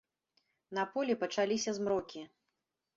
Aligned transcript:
На 0.79 0.87
полі 0.95 1.17
пачаліся 1.27 1.71
змрокі. 1.79 2.29